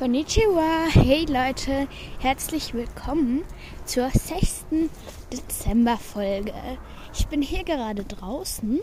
[0.00, 1.86] Konnichiwa, hey Leute,
[2.20, 3.44] herzlich willkommen
[3.84, 4.64] zur 6.
[5.30, 6.54] Dezember-Folge.
[7.12, 8.80] Ich bin hier gerade draußen,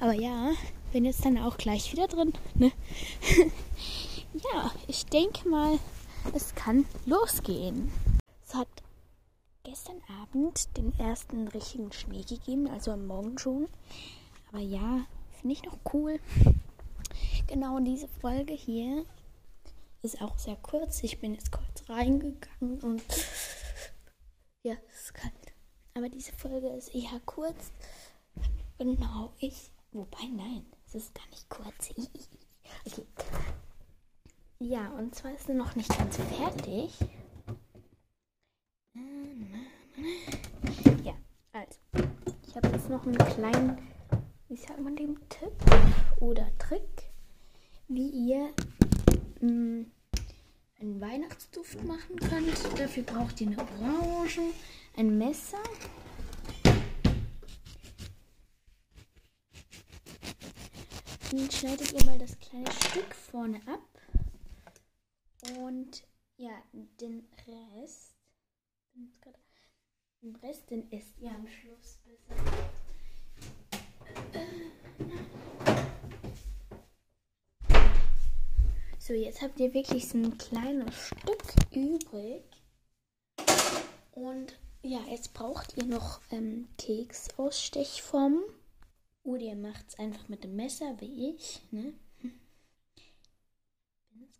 [0.00, 0.52] aber ja,
[0.90, 2.32] bin jetzt dann auch gleich wieder drin.
[2.54, 2.72] Ne?
[4.54, 5.78] ja, ich denke mal,
[6.32, 7.92] es kann losgehen.
[8.42, 8.68] Es hat
[9.64, 13.68] gestern Abend den ersten richtigen Schnee gegeben, also am Morgen schon.
[14.50, 15.00] Aber ja,
[15.38, 16.20] finde ich noch cool.
[17.46, 19.04] Genau diese Folge hier
[20.04, 21.02] ist auch sehr kurz.
[21.02, 23.02] Ich bin jetzt kurz reingegangen und
[24.62, 25.32] ja, es ist kalt.
[25.94, 27.72] Aber diese Folge ist eher kurz.
[28.78, 29.70] Genau, ich.
[29.92, 31.90] Wobei, nein, es ist gar nicht kurz.
[32.86, 33.06] okay.
[34.58, 36.98] Ja, und zwar ist sie noch nicht ganz fertig.
[41.04, 41.14] Ja,
[41.52, 41.78] also.
[42.46, 43.78] Ich habe jetzt noch einen kleinen,
[44.48, 45.52] wie sagt man dem, Tipp
[46.20, 47.12] oder Trick,
[47.88, 48.50] wie ihr
[49.44, 52.78] einen Weihnachtsduft machen könnt.
[52.78, 54.40] Dafür braucht ihr eine Orange,
[54.96, 55.62] ein Messer.
[61.30, 63.80] Dann schneidet ihr mal das kleine Stück vorne ab.
[65.58, 66.62] Und ja,
[67.00, 68.14] den Rest,
[70.22, 72.34] den Rest, den esst ihr am Schluss besser.
[79.06, 82.42] So, jetzt habt ihr wirklich so ein kleines Stück übrig.
[84.12, 88.40] Und ja, jetzt braucht ihr noch ähm, Keks aus Stechform.
[89.22, 91.60] Oder ihr macht es einfach mit dem Messer, wie ich.
[91.70, 91.92] Ne?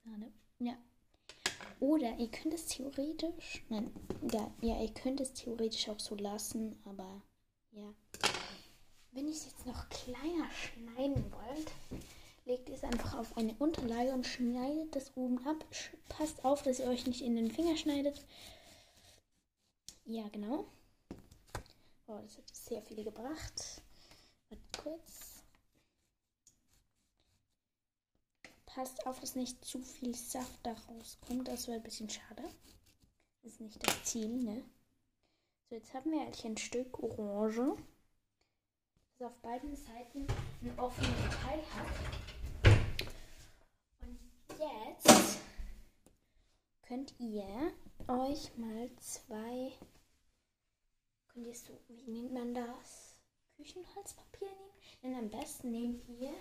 [0.02, 0.32] Gerade.
[0.60, 0.78] Ja.
[1.80, 3.62] Oder ihr könnt es theoretisch.
[3.68, 3.92] Nein,
[4.32, 7.20] ja, ja, ihr könnt es theoretisch auch so lassen, aber
[7.72, 7.92] ja.
[9.12, 12.00] Wenn ich es jetzt noch kleiner schneiden wollt,
[12.44, 15.64] legt es einfach auf eine Unterlage und schneidet das oben ab.
[16.08, 18.22] Passt auf, dass ihr euch nicht in den Finger schneidet.
[20.04, 20.66] Ja, genau.
[22.06, 23.82] Oh, das hat sehr viel gebracht.
[24.50, 25.42] Warte kurz.
[28.66, 31.48] Passt auf, dass nicht zu viel Saft da rauskommt.
[31.48, 32.42] Das wäre ein bisschen schade.
[33.42, 34.62] Das ist nicht das Ziel, ne?
[35.68, 37.76] So, jetzt haben wir eigentlich ein Stück Orange,
[39.18, 40.26] das auf beiden Seiten
[40.60, 41.08] ein offenes
[41.42, 42.24] Teil hat
[44.58, 45.40] jetzt
[47.04, 47.72] könnt ihr
[48.08, 49.72] euch mal zwei,
[51.28, 53.16] könnt ihr so, wie nennt man das?
[53.56, 55.02] Küchenholzpapier nehmen?
[55.02, 56.32] Denn am besten nehmt ihr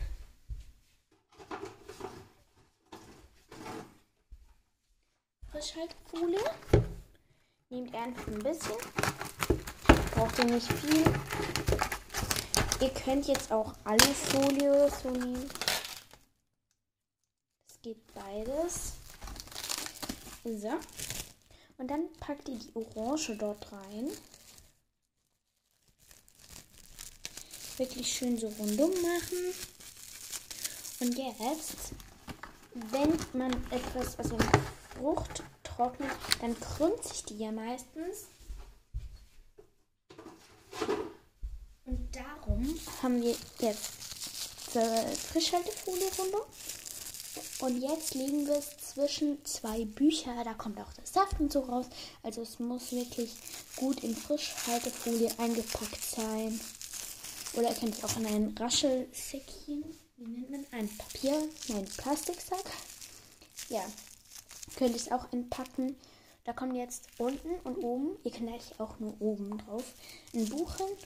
[5.52, 6.40] Frischhaltefolie.
[7.70, 8.78] Nehmt einfach ein bisschen.
[10.14, 11.04] Braucht ihr nicht viel.
[12.80, 15.50] Ihr könnt jetzt auch Alufolie so nehmen
[17.84, 18.94] geht beides.
[20.44, 20.72] So.
[21.78, 24.10] Und dann packt ihr die Orange dort rein.
[27.78, 29.54] Wirklich schön so rundum machen.
[31.00, 31.94] Und jetzt,
[32.92, 34.52] wenn man etwas, also eine
[34.96, 38.28] Frucht trocknet, dann krümmt sich die ja meistens.
[41.86, 43.92] Und darum haben wir jetzt
[45.32, 46.46] Frischhaltefolie runter.
[47.64, 50.44] Und jetzt legen wir es zwischen zwei Bücher.
[50.44, 51.86] Da kommt auch der Saft und so raus.
[52.22, 53.38] Also es muss wirklich
[53.78, 56.60] gut in Frischhaltefolie eingepackt sein.
[57.54, 59.86] Oder ihr könnt es auch in ein Raschelsäckchen,
[60.18, 62.66] wie nennt man, ein Papier, nein, Plastiksack.
[63.70, 63.86] Ja,
[64.76, 65.96] könnt ihr es auch einpacken.
[66.44, 69.86] Da kommt jetzt unten und oben, ihr könnt eigentlich auch nur oben drauf,
[70.34, 70.98] ein Buch hin.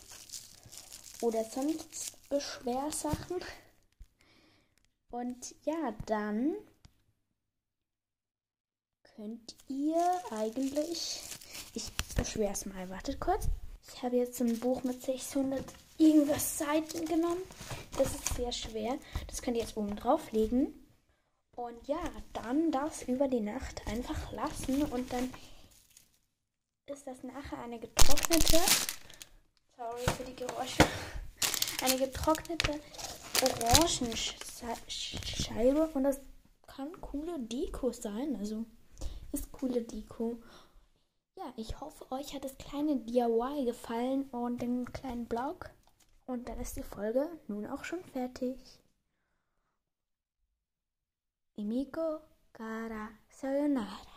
[1.22, 3.44] Oder sonst Beschwersachen.
[5.09, 6.56] Und ja, dann
[9.16, 11.22] könnt ihr eigentlich.
[11.73, 12.90] Ich beschwere es mal.
[12.90, 13.47] Wartet kurz.
[13.94, 15.63] Ich habe jetzt ein Buch mit 600
[15.97, 17.41] irgendwas Seiten genommen.
[17.97, 18.98] Das ist sehr schwer.
[19.27, 20.74] Das könnt ihr jetzt oben drauf legen.
[21.56, 22.00] Und ja,
[22.33, 24.83] dann das über die Nacht einfach lassen.
[24.83, 25.33] Und dann
[26.86, 28.60] ist das nachher eine getrocknete.
[29.75, 30.86] Sorry für die Geräusche.
[31.83, 32.80] Eine getrocknete
[34.63, 36.21] Orangenscheibe und das
[36.65, 38.36] kann coole Deko sein.
[38.38, 38.65] Also
[39.31, 40.42] ist coole Deko.
[41.36, 45.69] Ja, ich hoffe, euch hat das kleine DIY gefallen und den kleinen Blog.
[46.25, 48.57] Und dann ist die Folge nun auch schon fertig.
[51.56, 52.19] Imiko
[52.53, 54.17] Kara Sayonara.